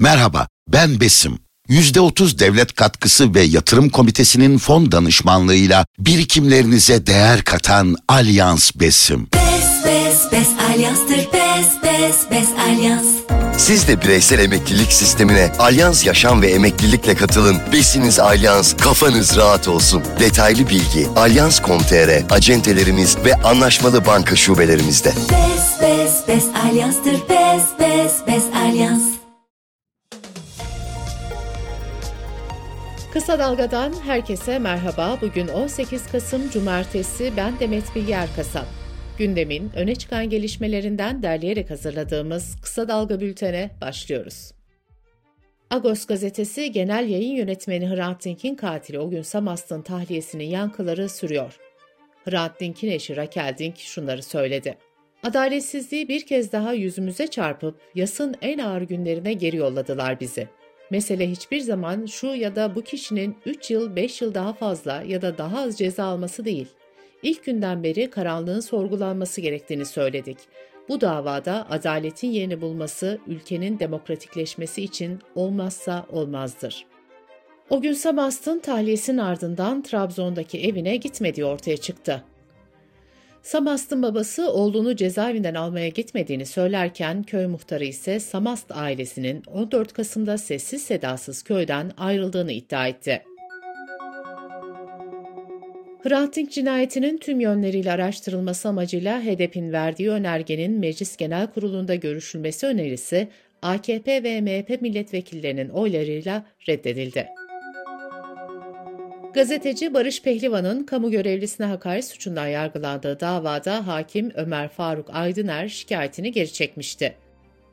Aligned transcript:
Merhaba, 0.00 0.48
ben 0.68 1.00
Besim. 1.00 1.38
%30 1.68 2.38
devlet 2.38 2.74
katkısı 2.74 3.34
ve 3.34 3.42
yatırım 3.42 3.88
komitesinin 3.88 4.58
fon 4.58 4.92
danışmanlığıyla 4.92 5.86
birikimlerinize 5.98 7.06
değer 7.06 7.44
katan 7.44 7.96
Alyans 8.08 8.70
Besim. 8.74 9.28
Bes 9.34 9.84
bes 9.84 10.32
bes 10.32 10.48
alyanstır 10.70 11.16
bes 11.16 11.66
bes 11.82 12.30
bes 12.30 12.48
alyans. 12.68 13.06
Siz 13.58 13.88
de 13.88 14.02
bireysel 14.02 14.38
emeklilik 14.38 14.92
sistemine 14.92 15.52
Alyans 15.58 16.06
Yaşam 16.06 16.42
ve 16.42 16.50
Emeklilikle 16.50 17.14
katılın. 17.14 17.56
Besiniz 17.72 18.18
Alyans, 18.18 18.76
kafanız 18.76 19.36
rahat 19.36 19.68
olsun. 19.68 20.02
Detaylı 20.20 20.68
bilgi 20.68 21.08
alyans.com.tr, 21.16 22.34
acentelerimiz 22.34 23.16
ve 23.24 23.34
anlaşmalı 23.34 24.06
banka 24.06 24.36
şubelerimizde. 24.36 25.08
Bes 25.08 25.80
bes 25.82 26.28
bes 26.28 26.44
alyanstır 26.64 27.12
bes 27.12 27.62
bes 27.80 28.12
bes 28.26 28.44
alyans. 28.56 29.02
Kısa 33.12 33.38
Dalga'dan 33.38 33.92
herkese 33.92 34.58
merhaba. 34.58 35.18
Bugün 35.20 35.48
18 35.48 36.12
Kasım 36.12 36.50
Cumartesi. 36.50 37.32
Ben 37.36 37.60
Demet 37.60 37.84
Bilge 37.94 38.12
Erkasap. 38.12 38.66
Gündemin 39.18 39.70
öne 39.76 39.94
çıkan 39.94 40.30
gelişmelerinden 40.30 41.22
derleyerek 41.22 41.70
hazırladığımız 41.70 42.56
Kısa 42.62 42.88
Dalga 42.88 43.20
bültene 43.20 43.70
başlıyoruz. 43.80 44.52
Agos 45.70 46.06
gazetesi 46.06 46.72
genel 46.72 47.08
yayın 47.08 47.36
yönetmeni 47.36 47.90
Hrant 47.90 48.24
Dink'in 48.24 48.54
katili 48.54 48.98
o 48.98 49.10
gün 49.10 49.22
Samast'ın 49.22 49.82
tahliyesinin 49.82 50.44
yankıları 50.44 51.08
sürüyor. 51.08 51.58
Hrant 52.24 52.60
Dink'in 52.60 52.90
eşi 52.90 53.16
Raquel 53.16 53.54
Dink 53.58 53.78
şunları 53.78 54.22
söyledi. 54.22 54.78
Adaletsizliği 55.22 56.08
bir 56.08 56.26
kez 56.26 56.52
daha 56.52 56.72
yüzümüze 56.72 57.26
çarpıp 57.26 57.80
yasın 57.94 58.34
en 58.42 58.58
ağır 58.58 58.82
günlerine 58.82 59.32
geri 59.32 59.56
yolladılar 59.56 60.20
bizi. 60.20 60.48
Mesele 60.90 61.30
hiçbir 61.30 61.60
zaman 61.60 62.06
şu 62.06 62.26
ya 62.26 62.56
da 62.56 62.74
bu 62.74 62.82
kişinin 62.82 63.36
3 63.46 63.70
yıl 63.70 63.96
5 63.96 64.22
yıl 64.22 64.34
daha 64.34 64.52
fazla 64.52 65.02
ya 65.06 65.22
da 65.22 65.38
daha 65.38 65.60
az 65.60 65.78
ceza 65.78 66.04
alması 66.04 66.44
değil. 66.44 66.66
İlk 67.22 67.44
günden 67.44 67.82
beri 67.82 68.10
karanlığın 68.10 68.60
sorgulanması 68.60 69.40
gerektiğini 69.40 69.84
söyledik. 69.84 70.38
Bu 70.88 71.00
davada 71.00 71.66
adaletin 71.70 72.28
yerini 72.28 72.60
bulması 72.60 73.18
ülkenin 73.26 73.78
demokratikleşmesi 73.78 74.82
için 74.82 75.18
olmazsa 75.34 76.06
olmazdır. 76.08 76.86
O 77.70 77.80
gün 77.80 77.92
Samast'ın 77.92 78.58
tahliyesinin 78.58 79.18
ardından 79.18 79.82
Trabzon'daki 79.82 80.60
evine 80.60 80.96
gitmediği 80.96 81.44
ortaya 81.44 81.76
çıktı. 81.76 82.24
Samast'ın 83.48 84.02
babası 84.02 84.52
oğlunu 84.52 84.96
cezaevinden 84.96 85.54
almaya 85.54 85.88
gitmediğini 85.88 86.46
söylerken 86.46 87.22
köy 87.22 87.46
muhtarı 87.46 87.84
ise 87.84 88.20
Samast 88.20 88.72
ailesinin 88.76 89.42
14 89.46 89.92
Kasım'da 89.92 90.38
sessiz 90.38 90.82
sedasız 90.82 91.42
köyden 91.42 91.92
ayrıldığını 91.96 92.52
iddia 92.52 92.88
etti. 92.88 93.22
Hrant 96.02 96.50
cinayetinin 96.50 97.18
tüm 97.18 97.40
yönleriyle 97.40 97.92
araştırılması 97.92 98.68
amacıyla 98.68 99.22
HDP'nin 99.22 99.72
verdiği 99.72 100.10
önergenin 100.10 100.78
Meclis 100.78 101.16
Genel 101.16 101.46
Kurulu'nda 101.46 101.94
görüşülmesi 101.94 102.66
önerisi 102.66 103.28
AKP 103.62 104.22
ve 104.22 104.40
MHP 104.40 104.82
milletvekillerinin 104.82 105.68
oylarıyla 105.68 106.46
reddedildi. 106.68 107.37
Gazeteci 109.34 109.94
Barış 109.94 110.22
Pehlivan'ın 110.22 110.84
kamu 110.84 111.10
görevlisine 111.10 111.66
hakaret 111.66 112.04
suçundan 112.04 112.46
yargılandığı 112.46 113.20
davada 113.20 113.86
hakim 113.86 114.30
Ömer 114.34 114.68
Faruk 114.68 115.10
Aydıner 115.12 115.68
şikayetini 115.68 116.32
geri 116.32 116.52
çekmişti. 116.52 117.14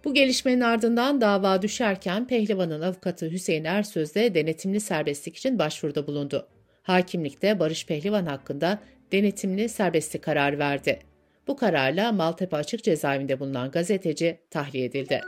Bu 0.06 0.14
gelişmenin 0.14 0.62
ardından 0.62 1.22
dava 1.22 1.62
düşerken 1.62 2.28
Pehlivan'ın 2.28 2.82
avukatı 2.82 3.32
Hüseyin 3.32 3.64
Ersöz 3.64 4.16
de 4.16 4.36
denetimli 4.36 4.80
serbestlik 4.80 5.38
için 5.38 5.60
başvuruda 5.60 6.08
bulundu. 6.08 6.48
Hakimlikte 6.84 7.60
Barış 7.60 7.86
Pehlivan 7.86 8.26
hakkında 8.26 8.80
denetimli 9.12 9.70
serbestlik 9.70 10.24
kararı 10.24 10.60
verdi. 10.60 11.00
Bu 11.48 11.56
kararla 11.56 12.12
Maltepe 12.12 12.58
Açık 12.58 12.84
Cezaevinde 12.84 13.40
bulunan 13.40 13.72
gazeteci 13.72 14.38
tahliye 14.52 14.86
edildi. 14.86 15.22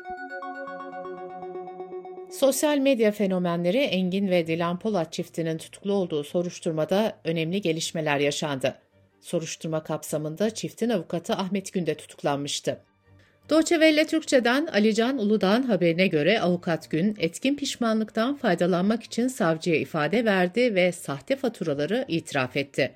Sosyal 2.37 2.77
medya 2.77 3.11
fenomenleri 3.11 3.77
Engin 3.77 4.29
ve 4.29 4.47
Dilan 4.47 4.79
Polat 4.79 5.13
çiftinin 5.13 5.57
tutuklu 5.57 5.93
olduğu 5.93 6.23
soruşturmada 6.23 7.17
önemli 7.23 7.61
gelişmeler 7.61 8.19
yaşandı. 8.19 8.75
Soruşturma 9.21 9.83
kapsamında 9.83 10.49
çiftin 10.49 10.89
avukatı 10.89 11.33
Ahmet 11.33 11.73
Günde 11.73 11.95
tutuklanmıştı. 11.95 12.81
Welle 13.49 14.07
Türkçe'den 14.07 14.65
Alican 14.65 15.17
Uludağ'ın 15.17 15.63
haberine 15.63 16.07
göre 16.07 16.41
avukat 16.41 16.89
Gün 16.89 17.15
etkin 17.19 17.55
pişmanlıktan 17.55 18.35
faydalanmak 18.35 19.03
için 19.03 19.27
savcıya 19.27 19.75
ifade 19.75 20.25
verdi 20.25 20.75
ve 20.75 20.91
sahte 20.91 21.35
faturaları 21.35 22.05
itiraf 22.07 22.57
etti. 22.57 22.91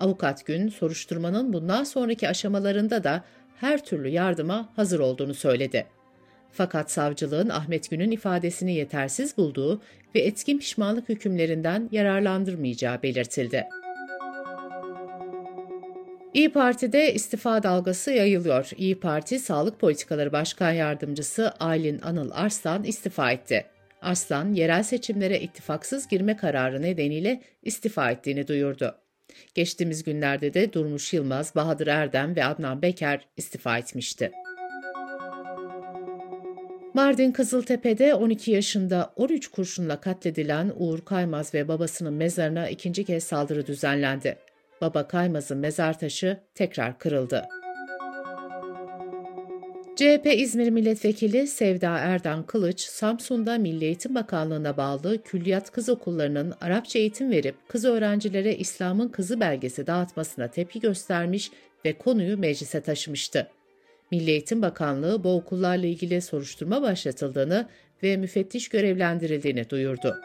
Avukat 0.00 0.46
Gün 0.46 0.68
soruşturmanın 0.68 1.52
bundan 1.52 1.84
sonraki 1.84 2.28
aşamalarında 2.28 3.04
da 3.04 3.24
her 3.60 3.84
türlü 3.84 4.08
yardıma 4.08 4.72
hazır 4.76 5.00
olduğunu 5.00 5.34
söyledi. 5.34 5.86
Fakat 6.56 6.90
savcılığın 6.90 7.48
Ahmet 7.48 7.90
Gün'ün 7.90 8.10
ifadesini 8.10 8.74
yetersiz 8.74 9.36
bulduğu 9.36 9.82
ve 10.14 10.20
etkin 10.20 10.58
pişmanlık 10.58 11.08
hükümlerinden 11.08 11.88
yararlandırmayacağı 11.92 13.02
belirtildi. 13.02 13.64
İyi 16.34 16.52
Parti'de 16.52 17.14
istifa 17.14 17.62
dalgası 17.62 18.10
yayılıyor. 18.10 18.70
İyi 18.76 19.00
Parti 19.00 19.38
Sağlık 19.38 19.80
Politikaları 19.80 20.32
Başkan 20.32 20.72
Yardımcısı 20.72 21.50
Aylin 21.60 22.00
Anıl 22.02 22.30
Arslan 22.34 22.84
istifa 22.84 23.32
etti. 23.32 23.66
Arslan, 24.02 24.54
yerel 24.54 24.82
seçimlere 24.82 25.40
ittifaksız 25.40 26.08
girme 26.08 26.36
kararı 26.36 26.82
nedeniyle 26.82 27.40
istifa 27.62 28.10
ettiğini 28.10 28.48
duyurdu. 28.48 28.94
Geçtiğimiz 29.54 30.04
günlerde 30.04 30.54
de 30.54 30.72
Durmuş 30.72 31.12
Yılmaz, 31.12 31.54
Bahadır 31.54 31.86
Erdem 31.86 32.36
ve 32.36 32.44
Adnan 32.44 32.82
Beker 32.82 33.26
istifa 33.36 33.78
etmişti. 33.78 34.32
Mardin 36.94 37.32
Kızıltepe'de 37.32 38.14
12 38.14 38.50
yaşında 38.50 39.12
13 39.16 39.48
kurşunla 39.48 40.00
katledilen 40.00 40.72
Uğur 40.76 41.00
Kaymaz 41.00 41.54
ve 41.54 41.68
babasının 41.68 42.14
mezarına 42.14 42.68
ikinci 42.68 43.04
kez 43.04 43.24
saldırı 43.24 43.66
düzenlendi. 43.66 44.36
Baba 44.80 45.08
Kaymaz'ın 45.08 45.58
mezar 45.58 45.98
taşı 45.98 46.40
tekrar 46.54 46.98
kırıldı. 46.98 47.44
CHP 49.96 50.26
İzmir 50.26 50.70
Milletvekili 50.70 51.46
Sevda 51.46 51.98
Erdan 51.98 52.46
Kılıç, 52.46 52.80
Samsun'da 52.80 53.58
Milli 53.58 53.84
Eğitim 53.84 54.14
Bakanlığı'na 54.14 54.76
bağlı 54.76 55.22
külliyat 55.22 55.70
kız 55.70 55.88
okullarının 55.88 56.54
Arapça 56.60 56.98
eğitim 56.98 57.30
verip 57.30 57.56
kız 57.68 57.84
öğrencilere 57.84 58.56
İslam'ın 58.56 59.08
kızı 59.08 59.40
belgesi 59.40 59.86
dağıtmasına 59.86 60.48
tepki 60.48 60.80
göstermiş 60.80 61.50
ve 61.84 61.98
konuyu 61.98 62.38
meclise 62.38 62.80
taşımıştı. 62.80 63.50
Milli 64.10 64.30
Eğitim 64.30 64.62
Bakanlığı 64.62 65.24
bu 65.24 65.34
okullarla 65.34 65.86
ilgili 65.86 66.20
soruşturma 66.20 66.82
başlatıldığını 66.82 67.68
ve 68.02 68.16
müfettiş 68.16 68.68
görevlendirildiğini 68.68 69.70
duyurdu. 69.70 70.16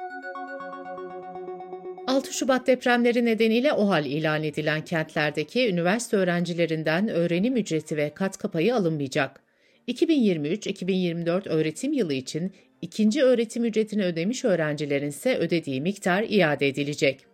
6 2.07 2.33
Şubat 2.33 2.67
depremleri 2.67 3.25
nedeniyle 3.25 3.73
OHAL 3.73 4.05
ilan 4.05 4.43
edilen 4.43 4.85
kentlerdeki 4.85 5.69
üniversite 5.69 6.17
öğrencilerinden 6.17 7.07
öğrenim 7.07 7.57
ücreti 7.57 7.97
ve 7.97 8.13
katkı 8.13 8.51
payı 8.51 8.75
alınmayacak. 8.75 9.41
2023-2024 9.87 11.49
öğretim 11.49 11.93
yılı 11.93 12.13
için 12.13 12.53
ikinci 12.81 13.23
öğretim 13.23 13.65
ücretini 13.65 14.05
ödemiş 14.05 14.45
öğrencilerin 14.45 15.09
ise 15.09 15.37
ödediği 15.37 15.81
miktar 15.81 16.25
iade 16.29 16.67
edilecek. 16.67 17.28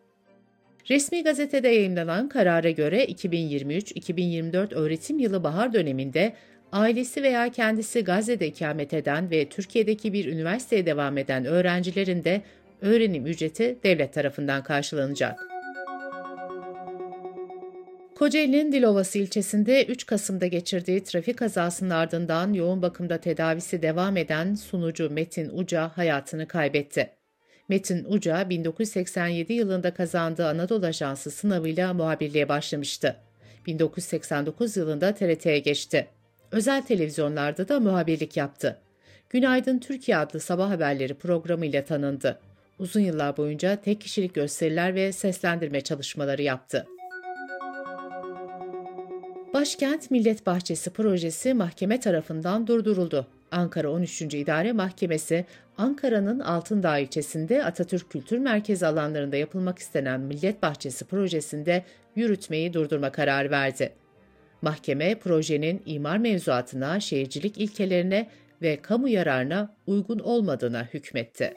Resmi 0.89 1.23
gazetede 1.23 1.67
yayımlanan 1.67 2.29
karara 2.29 2.71
göre 2.71 3.05
2023-2024 3.05 4.75
öğretim 4.75 5.19
yılı 5.19 5.43
bahar 5.43 5.73
döneminde 5.73 6.33
ailesi 6.71 7.23
veya 7.23 7.51
kendisi 7.51 8.03
Gazze'de 8.03 8.47
ikamet 8.47 8.93
eden 8.93 9.31
ve 9.31 9.49
Türkiye'deki 9.49 10.13
bir 10.13 10.25
üniversiteye 10.25 10.85
devam 10.85 11.17
eden 11.17 11.45
öğrencilerin 11.45 12.23
de 12.23 12.41
öğrenim 12.81 13.25
ücreti 13.25 13.77
devlet 13.83 14.13
tarafından 14.13 14.63
karşılanacak. 14.63 15.39
Kocaeli'nin 18.15 18.71
Dilovası 18.71 19.19
ilçesinde 19.19 19.85
3 19.85 20.05
Kasım'da 20.05 20.47
geçirdiği 20.47 21.03
trafik 21.03 21.37
kazasının 21.37 21.89
ardından 21.89 22.53
yoğun 22.53 22.81
bakımda 22.81 23.17
tedavisi 23.17 23.81
devam 23.81 24.17
eden 24.17 24.55
sunucu 24.55 25.09
Metin 25.09 25.49
Uca 25.53 25.87
hayatını 25.87 26.47
kaybetti. 26.47 27.09
Metin 27.69 28.05
Uca 28.09 28.49
1987 28.49 29.53
yılında 29.53 29.93
kazandığı 29.93 30.47
Anadolu 30.47 30.85
Ajansı 30.85 31.31
sınavıyla 31.31 31.93
muhabirliğe 31.93 32.49
başlamıştı. 32.49 33.15
1989 33.67 34.77
yılında 34.77 35.13
TRT'ye 35.13 35.59
geçti. 35.59 36.07
Özel 36.51 36.81
televizyonlarda 36.81 37.67
da 37.67 37.79
muhabirlik 37.79 38.37
yaptı. 38.37 38.79
Günaydın 39.29 39.79
Türkiye 39.79 40.17
adlı 40.17 40.39
sabah 40.39 40.69
haberleri 40.69 41.13
programıyla 41.13 41.85
tanındı. 41.85 42.39
Uzun 42.79 42.99
yıllar 42.99 43.37
boyunca 43.37 43.75
tek 43.75 44.01
kişilik 44.01 44.33
gösteriler 44.33 44.95
ve 44.95 45.11
seslendirme 45.11 45.81
çalışmaları 45.81 46.41
yaptı. 46.41 46.85
Başkent 49.53 50.11
Millet 50.11 50.45
Bahçesi 50.45 50.89
projesi 50.89 51.53
mahkeme 51.53 51.99
tarafından 51.99 52.67
durduruldu. 52.67 53.27
Ankara 53.55 53.89
13. 53.89 54.21
İdare 54.21 54.71
Mahkemesi, 54.71 55.45
Ankara'nın 55.77 56.39
Altındağ 56.39 56.97
ilçesinde 56.99 57.63
Atatürk 57.63 58.09
Kültür 58.09 58.37
Merkezi 58.37 58.87
alanlarında 58.87 59.35
yapılmak 59.35 59.79
istenen 59.79 60.21
Millet 60.21 60.63
Bahçesi 60.63 61.05
projesinde 61.05 61.83
yürütmeyi 62.15 62.73
durdurma 62.73 63.11
kararı 63.11 63.51
verdi. 63.51 63.93
Mahkeme, 64.61 65.15
projenin 65.15 65.81
imar 65.85 66.17
mevzuatına, 66.17 66.99
şehircilik 66.99 67.57
ilkelerine 67.57 68.29
ve 68.61 68.81
kamu 68.81 69.09
yararına 69.09 69.75
uygun 69.87 70.19
olmadığına 70.19 70.83
hükmetti. 70.93 71.53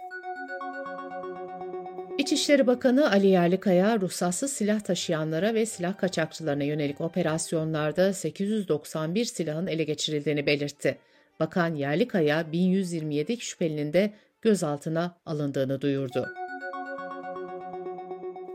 İçişleri 2.18 2.66
Bakanı 2.66 3.10
Ali 3.10 3.26
Yerlikaya, 3.26 4.00
ruhsatsız 4.00 4.52
silah 4.52 4.80
taşıyanlara 4.80 5.54
ve 5.54 5.66
silah 5.66 5.98
kaçakçılarına 5.98 6.64
yönelik 6.64 7.00
operasyonlarda 7.00 8.12
891 8.12 9.24
silahın 9.24 9.66
ele 9.66 9.84
geçirildiğini 9.84 10.46
belirtti. 10.46 10.98
Bakan 11.40 11.74
Yerlikaya, 11.74 12.52
1127 12.52 13.40
şüphelinin 13.40 13.92
de 13.92 14.14
gözaltına 14.42 15.18
alındığını 15.26 15.80
duyurdu. 15.80 16.28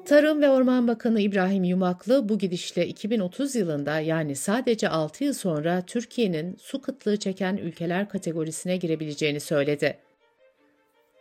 Tarım 0.06 0.42
ve 0.42 0.50
Orman 0.50 0.88
Bakanı 0.88 1.22
İbrahim 1.22 1.64
Yumaklı 1.64 2.30
bu 2.30 2.38
gidişle 2.38 2.88
2030 2.88 3.56
yılında 3.56 4.00
yani 4.00 4.36
sadece 4.36 4.90
6 4.90 5.24
yıl 5.24 5.34
sonra 5.34 5.82
Türkiye'nin 5.88 6.58
su 6.62 6.82
kıtlığı 6.82 7.18
çeken 7.18 7.58
ülkeler 7.58 8.10
kategorisine 8.10 8.78
girebileceğini 8.78 9.40
söyledi. 9.40 9.98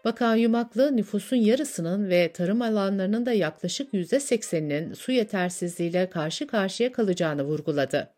Bakan 0.05 0.37
Yumaklı 0.37 0.97
nüfusun 0.97 1.37
yarısının 1.37 2.11
ve 2.11 2.33
tarım 2.33 2.63
alanlarının 2.63 3.27
da 3.27 3.33
yaklaşık 3.33 3.95
%80'inin 3.95 4.95
su 4.95 5.13
yetersizliğiyle 5.13 6.11
karşı 6.11 6.47
karşıya 6.47 6.93
kalacağını 6.93 7.43
vurguladı. 7.43 8.09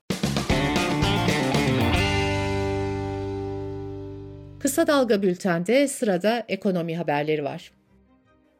Kısa 4.65 4.87
Dalga 4.87 5.23
Bülten'de 5.23 5.89
sırada 5.89 6.45
ekonomi 6.49 6.97
haberleri 6.97 7.45
var. 7.45 7.73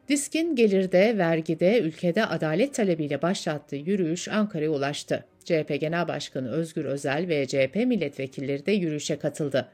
Diskin 0.09 0.57
gelirde, 0.57 1.19
vergide, 1.19 1.81
ülkede 1.81 2.27
adalet 2.27 2.75
talebiyle 2.75 3.23
başlattığı 3.23 3.77
yürüyüş 3.77 4.29
Ankara'ya 4.29 4.71
ulaştı. 4.71 5.25
CHP 5.45 5.81
Genel 5.81 6.09
Başkanı 6.09 6.51
Özgür 6.51 6.85
Özel 6.85 7.29
ve 7.29 7.47
CHP 7.47 7.75
milletvekilleri 7.75 8.67
de 8.67 8.73
yürüyüşe 8.73 9.19
katıldı. 9.19 9.69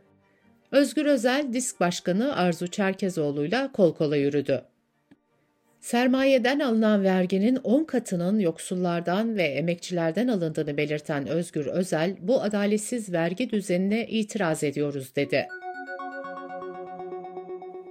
Özgür 0.72 1.06
Özel, 1.06 1.52
Disk 1.52 1.80
Başkanı 1.80 2.36
Arzu 2.36 2.66
Çerkezoğlu'yla 2.66 3.72
kol 3.72 3.94
kola 3.94 4.16
yürüdü. 4.16 4.62
Sermayeden 5.80 6.60
alınan 6.60 7.04
verginin 7.04 7.56
10 7.56 7.84
katının 7.84 8.38
yoksullardan 8.38 9.36
ve 9.36 9.42
emekçilerden 9.42 10.28
alındığını 10.28 10.76
belirten 10.76 11.26
Özgür 11.26 11.66
Özel, 11.66 12.16
bu 12.20 12.42
adaletsiz 12.42 13.12
vergi 13.12 13.50
düzenine 13.50 14.06
itiraz 14.06 14.64
ediyoruz 14.64 15.16
dedi. 15.16 15.46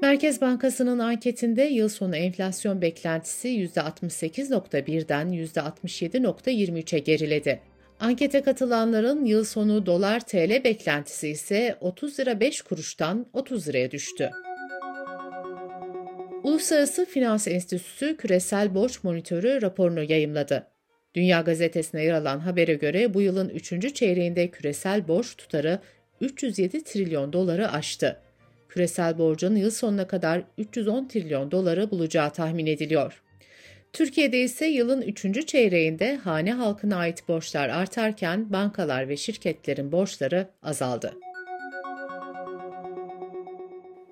Merkez 0.02 0.42
Bankası'nın 0.42 1.00
anketinde 1.00 1.64
yıl 1.64 1.90
sonu 1.90 2.16
enflasyon 2.16 2.82
beklentisi 2.82 3.48
%68.1'den 3.48 5.30
%67.23'e 5.30 7.00
geriledi. 7.00 7.60
Ankete 8.00 8.42
katılanların 8.42 9.26
yıl 9.26 9.44
sonu 9.44 9.86
dolar 9.86 10.20
TL 10.20 10.64
beklentisi 10.64 11.30
ise 11.30 11.78
30 11.82 12.20
lira 12.20 12.40
5 12.40 12.62
kuruştan 12.62 13.26
30 13.34 13.68
liraya 13.68 13.92
düştü. 13.92 14.30
Uluslararası 16.44 17.06
Finans 17.06 17.48
Enstitüsü 17.48 18.18
küresel 18.18 18.76
borç 18.76 19.04
monitörü 19.04 19.62
raporunu 19.62 20.04
yayımladı. 20.04 20.68
Dünya 21.16 21.42
Gazetesi'ne 21.42 22.04
yer 22.04 22.14
alan 22.14 22.40
habere 22.40 22.74
göre 22.74 23.14
bu 23.14 23.22
yılın 23.22 23.50
3. 23.50 23.96
çeyreğinde 23.96 24.48
küresel 24.48 25.08
borç 25.08 25.38
tutarı 25.38 25.80
307 26.22 26.84
trilyon 26.84 27.34
doları 27.34 27.72
aştı. 27.72 28.20
Küresel 28.70 29.18
borcun 29.18 29.56
yıl 29.56 29.72
sonuna 29.72 30.08
kadar 30.08 30.44
310 30.58 31.08
trilyon 31.08 31.52
doları 31.52 31.92
bulacağı 31.92 32.34
tahmin 32.34 32.66
ediliyor. 32.66 33.22
Türkiye'de 33.94 34.42
ise 34.42 34.66
yılın 34.66 35.02
3. 35.02 35.48
çeyreğinde 35.48 36.16
hane 36.16 36.54
halkına 36.54 36.96
ait 36.96 37.28
borçlar 37.28 37.70
artarken 37.70 38.54
bankalar 38.54 39.10
ve 39.10 39.18
şirketlerin 39.18 39.92
borçları 39.92 40.48
azaldı. 40.64 41.14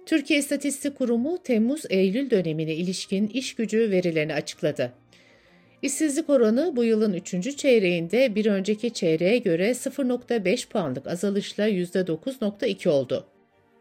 Türkiye 0.06 0.40
İstatistik 0.40 0.98
Kurumu 0.98 1.38
Temmuz-Eylül 1.44 2.30
dönemine 2.30 2.76
ilişkin 2.76 3.28
iş 3.28 3.56
gücü 3.56 3.92
verilerini 3.92 4.34
açıkladı. 4.34 4.94
İşsizlik 5.82 6.30
oranı 6.30 6.76
bu 6.76 6.84
yılın 6.84 7.14
3. 7.14 7.58
çeyreğinde 7.58 8.36
bir 8.36 8.46
önceki 8.46 8.94
çeyreğe 8.94 9.38
göre 9.38 9.72
0.5 9.72 10.70
puanlık 10.70 11.08
azalışla 11.08 11.70
%9.2 11.70 12.90
oldu. 12.90 13.28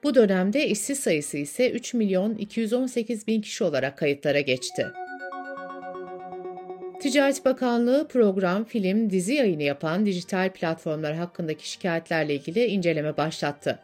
Bu 0.03 0.15
dönemde 0.15 0.69
işsiz 0.69 1.01
sayısı 1.01 1.39
ise 1.39 1.71
3 1.71 1.95
milyon 1.95 2.35
218 2.35 3.27
bin 3.27 3.41
kişi 3.41 3.65
olarak 3.65 3.99
kayıtlara 3.99 4.41
geçti. 4.41 4.87
Ticaret 7.01 7.45
Bakanlığı 7.45 8.09
program, 8.09 8.65
film, 8.65 9.11
dizi 9.11 9.35
yayını 9.35 9.63
yapan 9.63 10.07
dijital 10.07 10.53
platformlar 10.53 11.15
hakkındaki 11.15 11.71
şikayetlerle 11.71 12.35
ilgili 12.35 12.65
inceleme 12.65 13.17
başlattı. 13.17 13.79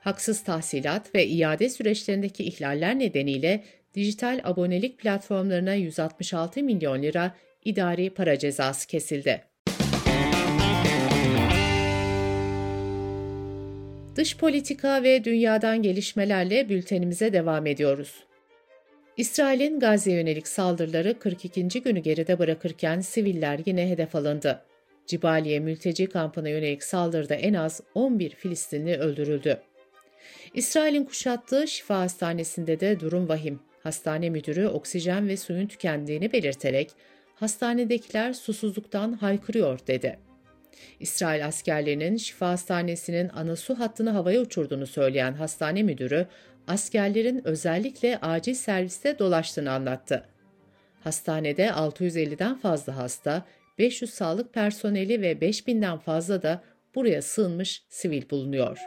Haksız 0.00 0.44
tahsilat 0.44 1.14
ve 1.14 1.26
iade 1.26 1.68
süreçlerindeki 1.68 2.44
ihlaller 2.44 2.98
nedeniyle 2.98 3.64
dijital 3.94 4.40
abonelik 4.44 4.98
platformlarına 4.98 5.74
166 5.74 6.62
milyon 6.62 7.02
lira 7.02 7.34
idari 7.64 8.10
para 8.10 8.38
cezası 8.38 8.86
kesildi. 8.86 9.55
Dış 14.16 14.36
politika 14.36 15.02
ve 15.02 15.24
dünyadan 15.24 15.82
gelişmelerle 15.82 16.68
bültenimize 16.68 17.32
devam 17.32 17.66
ediyoruz. 17.66 18.24
İsrail'in 19.16 19.80
Gazze'ye 19.80 20.16
yönelik 20.16 20.48
saldırıları 20.48 21.18
42. 21.18 21.68
günü 21.68 22.00
geride 22.00 22.38
bırakırken 22.38 23.00
siviller 23.00 23.60
yine 23.66 23.90
hedef 23.90 24.16
alındı. 24.16 24.62
Cibaliye 25.06 25.60
mülteci 25.60 26.06
kampına 26.06 26.48
yönelik 26.48 26.82
saldırıda 26.82 27.34
en 27.34 27.54
az 27.54 27.80
11 27.94 28.30
Filistinli 28.30 28.96
öldürüldü. 28.96 29.60
İsrail'in 30.54 31.04
kuşattığı 31.04 31.68
şifa 31.68 32.00
hastanesinde 32.00 32.80
de 32.80 33.00
durum 33.00 33.28
vahim. 33.28 33.60
Hastane 33.82 34.30
müdürü 34.30 34.66
oksijen 34.66 35.28
ve 35.28 35.36
suyun 35.36 35.66
tükendiğini 35.66 36.32
belirterek 36.32 36.90
hastanedekiler 37.34 38.32
susuzluktan 38.32 39.12
haykırıyor 39.12 39.78
dedi. 39.86 40.25
İsrail 41.00 41.46
askerlerinin 41.46 42.16
şifa 42.16 42.48
hastanesinin 42.48 43.28
ana 43.28 43.56
su 43.56 43.78
hattını 43.78 44.10
havaya 44.10 44.40
uçurduğunu 44.40 44.86
söyleyen 44.86 45.32
hastane 45.32 45.82
müdürü, 45.82 46.26
askerlerin 46.66 47.46
özellikle 47.46 48.18
acil 48.18 48.54
serviste 48.54 49.18
dolaştığını 49.18 49.72
anlattı. 49.72 50.24
Hastanede 51.04 51.66
650'den 51.66 52.54
fazla 52.54 52.96
hasta, 52.96 53.46
500 53.78 54.10
sağlık 54.10 54.54
personeli 54.54 55.22
ve 55.22 55.32
5000'den 55.32 55.98
fazla 55.98 56.42
da 56.42 56.62
buraya 56.94 57.22
sığınmış 57.22 57.82
sivil 57.88 58.30
bulunuyor. 58.30 58.78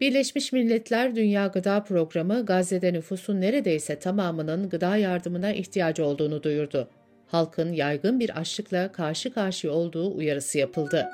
Birleşmiş 0.00 0.52
Milletler 0.52 1.16
Dünya 1.16 1.46
Gıda 1.46 1.82
Programı 1.82 2.46
Gazze'de 2.46 2.92
nüfusun 2.92 3.40
neredeyse 3.40 3.98
tamamının 3.98 4.68
gıda 4.68 4.96
yardımına 4.96 5.52
ihtiyacı 5.52 6.04
olduğunu 6.04 6.42
duyurdu 6.42 6.88
halkın 7.30 7.72
yaygın 7.72 8.20
bir 8.20 8.40
açlıkla 8.40 8.92
karşı 8.92 9.34
karşıya 9.34 9.72
olduğu 9.72 10.16
uyarısı 10.16 10.58
yapıldı. 10.58 11.08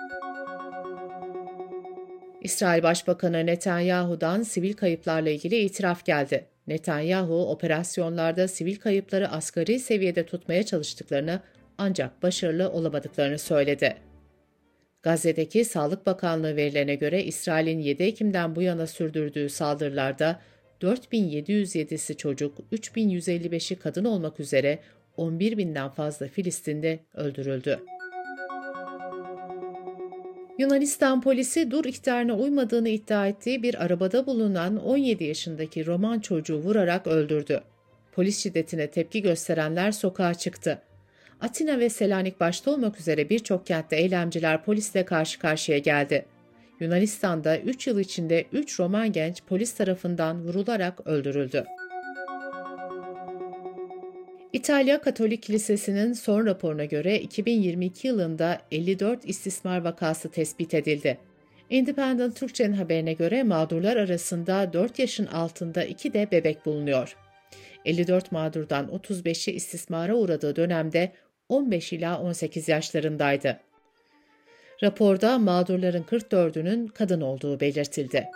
İsrail 2.40 2.82
Başbakanı 2.82 3.46
Netanyahu'dan 3.46 4.42
sivil 4.42 4.72
kayıplarla 4.72 5.30
ilgili 5.30 5.56
itiraf 5.56 6.04
geldi. 6.04 6.46
Netanyahu, 6.66 7.50
operasyonlarda 7.50 8.48
sivil 8.48 8.76
kayıpları 8.76 9.28
asgari 9.28 9.78
seviyede 9.78 10.26
tutmaya 10.26 10.62
çalıştıklarını 10.62 11.40
ancak 11.78 12.22
başarılı 12.22 12.70
olamadıklarını 12.70 13.38
söyledi. 13.38 13.96
Gazze'deki 15.02 15.64
Sağlık 15.64 16.06
Bakanlığı 16.06 16.56
verilerine 16.56 16.94
göre 16.94 17.24
İsrail'in 17.24 17.78
7 17.78 18.02
Ekim'den 18.02 18.56
bu 18.56 18.62
yana 18.62 18.86
sürdürdüğü 18.86 19.48
saldırılarda 19.48 20.40
4707'si 20.80 22.16
çocuk, 22.16 22.58
3155'i 22.72 23.76
kadın 23.76 24.04
olmak 24.04 24.40
üzere 24.40 24.78
11 25.16 25.58
binden 25.58 25.88
fazla 25.88 26.28
Filistinli 26.28 27.00
öldürüldü. 27.14 27.80
Yunanistan 30.58 31.20
polisi 31.20 31.70
dur 31.70 31.84
ihtarına 31.84 32.36
uymadığını 32.36 32.88
iddia 32.88 33.26
ettiği 33.26 33.62
bir 33.62 33.84
arabada 33.84 34.26
bulunan 34.26 34.76
17 34.76 35.24
yaşındaki 35.24 35.86
Roman 35.86 36.20
çocuğu 36.20 36.56
vurarak 36.56 37.06
öldürdü. 37.06 37.60
Polis 38.12 38.42
şiddetine 38.42 38.90
tepki 38.90 39.22
gösterenler 39.22 39.92
sokağa 39.92 40.34
çıktı. 40.34 40.82
Atina 41.40 41.78
ve 41.78 41.88
Selanik 41.88 42.40
başta 42.40 42.70
olmak 42.70 43.00
üzere 43.00 43.30
birçok 43.30 43.66
kentte 43.66 43.96
eylemciler 43.96 44.64
polisle 44.64 45.04
karşı 45.04 45.38
karşıya 45.38 45.78
geldi. 45.78 46.26
Yunanistan'da 46.80 47.58
3 47.58 47.86
yıl 47.86 47.98
içinde 47.98 48.44
3 48.52 48.80
Roman 48.80 49.12
genç 49.12 49.42
polis 49.42 49.74
tarafından 49.74 50.44
vurularak 50.44 51.06
öldürüldü. 51.06 51.64
İtalya 54.56 55.00
Katolik 55.00 55.42
Kilisesi'nin 55.42 56.12
son 56.12 56.46
raporuna 56.46 56.84
göre 56.84 57.20
2022 57.20 58.08
yılında 58.08 58.60
54 58.70 59.28
istismar 59.28 59.84
vakası 59.84 60.30
tespit 60.30 60.74
edildi. 60.74 61.18
Independent 61.70 62.36
Türkçe'nin 62.36 62.72
haberine 62.72 63.12
göre 63.12 63.42
mağdurlar 63.42 63.96
arasında 63.96 64.72
4 64.72 64.98
yaşın 64.98 65.26
altında 65.26 65.84
2 65.84 66.12
de 66.12 66.28
bebek 66.30 66.66
bulunuyor. 66.66 67.16
54 67.84 68.32
mağdurdan 68.32 68.86
35'i 68.86 69.54
istismara 69.54 70.14
uğradığı 70.14 70.56
dönemde 70.56 71.12
15 71.48 71.92
ila 71.92 72.20
18 72.20 72.68
yaşlarındaydı. 72.68 73.60
Raporda 74.82 75.38
mağdurların 75.38 76.02
44'ünün 76.02 76.86
kadın 76.86 77.20
olduğu 77.20 77.60
belirtildi. 77.60 78.26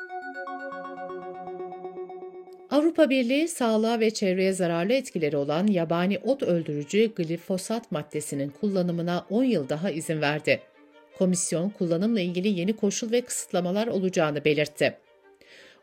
Avrupa 2.91 3.11
Birliği 3.11 3.49
sağlığa 3.49 4.01
ve 4.01 4.11
çevreye 4.11 4.53
zararlı 4.53 4.93
etkileri 4.93 5.37
olan 5.37 5.67
yabani 5.67 6.19
ot 6.19 6.43
öldürücü 6.43 7.15
glifosat 7.15 7.93
maddesinin 7.93 8.53
kullanımına 8.61 9.27
10 9.31 9.45
yıl 9.45 9.69
daha 9.69 9.91
izin 9.91 10.21
verdi. 10.21 10.61
Komisyon 11.19 11.71
kullanımla 11.71 12.21
ilgili 12.21 12.49
yeni 12.49 12.77
koşul 12.77 13.13
ve 13.13 13.21
kısıtlamalar 13.21 13.87
olacağını 13.87 14.45
belirtti. 14.45 14.97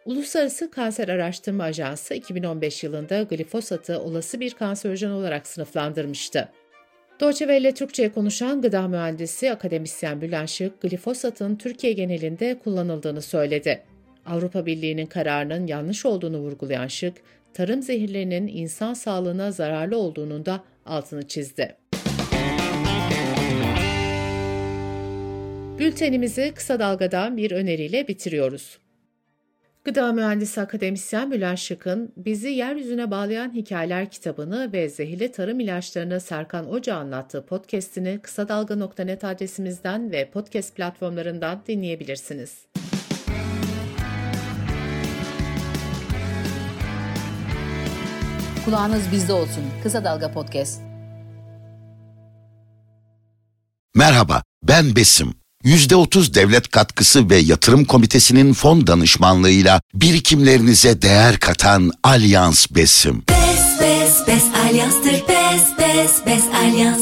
Uluslararası 0.06 0.72
Kanser 0.72 1.08
Araştırma 1.08 1.64
Ajansı 1.64 2.14
2015 2.14 2.84
yılında 2.84 3.24
glifosatı 3.24 4.00
olası 4.00 4.40
bir 4.40 4.54
kanserojen 4.54 5.10
olarak 5.10 5.48
sınıflandırmıştı. 5.48 6.50
Deutsche 7.20 7.46
Welle 7.46 7.74
Türkçe'ye 7.74 8.12
konuşan 8.12 8.62
gıda 8.62 8.88
mühendisi 8.88 9.52
akademisyen 9.52 10.22
Bülent 10.22 10.50
Şık, 10.50 10.82
glifosatın 10.82 11.56
Türkiye 11.56 11.94
genelinde 11.94 12.60
kullanıldığını 12.64 13.22
söyledi. 13.22 13.84
Avrupa 14.28 14.66
Birliği'nin 14.66 15.06
kararının 15.06 15.68
yanlış 15.68 16.06
olduğunu 16.06 16.38
vurgulayan 16.38 16.88
Şık, 16.88 17.14
tarım 17.54 17.82
zehirlerinin 17.82 18.48
insan 18.48 18.94
sağlığına 18.94 19.52
zararlı 19.52 19.98
olduğunun 19.98 20.46
da 20.46 20.64
altını 20.86 21.28
çizdi. 21.28 21.76
Bültenimizi 25.80 26.52
kısa 26.56 26.80
dalgadan 26.80 27.38
bir 27.38 27.52
öneriyle 27.52 28.08
bitiriyoruz. 28.08 28.78
Gıda 29.84 30.14
Mühendisi 30.14 30.62
Akademisyen 30.62 31.32
Bülent 31.32 31.60
Şık'ın 31.60 32.14
Bizi 32.18 32.50
Yeryüzüne 32.50 33.12
Bağlayan 33.12 33.54
Hikayeler 33.54 34.12
kitabını 34.12 34.74
ve 34.74 34.90
zehirli 34.90 35.32
tarım 35.32 35.60
ilaçlarını 35.60 36.20
Serkan 36.20 36.70
Oca 36.70 36.96
anlattığı 36.96 37.46
podcastini 37.46 38.20
kısa 38.22 38.50
dalga.net 38.50 39.24
adresimizden 39.24 40.12
ve 40.12 40.30
podcast 40.30 40.76
platformlarından 40.76 41.62
dinleyebilirsiniz. 41.68 42.68
Kulağınız 48.68 49.12
bizde 49.12 49.34
olsun. 49.34 49.64
Kısa 49.84 50.04
Dalga 50.04 50.32
Podcast. 50.32 50.82
Merhaba, 53.96 54.44
ben 54.64 54.96
Besim. 54.96 55.34
%30 55.64 56.34
devlet 56.34 56.72
katkısı 56.72 57.30
ve 57.30 57.36
yatırım 57.36 57.86
komitesinin 57.86 58.54
fon 58.54 58.88
danışmanlığıyla 58.88 59.82
birikimlerinize 59.94 61.02
değer 61.02 61.40
katan 61.40 61.92
Alyans 62.04 62.68
Besim. 62.72 63.24
Bes 63.30 63.82
bes 63.82 64.28
bes 64.28 64.44
alyanstır 64.66 65.12
bes 65.12 65.64
bes 65.80 66.26
bes 66.26 66.44
alyans. 66.64 67.02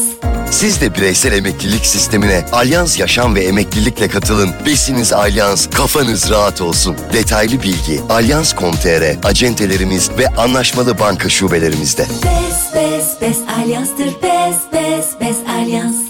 Siz 0.56 0.82
de 0.82 0.96
bireysel 0.96 1.34
emeklilik 1.34 1.86
sistemine 1.86 2.46
Alyans 2.52 3.00
Yaşam 3.00 3.36
ve 3.36 3.44
Emeklilikle 3.44 4.08
katılın. 4.08 4.50
Besiniz 4.66 5.14
Alyans, 5.14 5.68
kafanız 5.70 6.30
rahat 6.30 6.62
olsun. 6.62 6.98
Detaylı 7.14 7.62
bilgi 7.64 8.02
alyans.com.tr, 8.10 9.28
acentelerimiz 9.28 10.12
ve 10.18 10.28
anlaşmalı 10.28 11.00
banka 11.00 11.30
şubelerimizde. 11.30 12.02
Bes 12.02 12.76
bes 12.76 13.22
bes 13.22 13.38
alyanstır 13.58 14.06
bes 14.06 14.56
bes 14.74 15.06
bes 15.22 15.38
alyans. 15.50 16.05